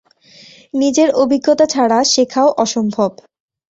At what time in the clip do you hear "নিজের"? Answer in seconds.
0.73-1.09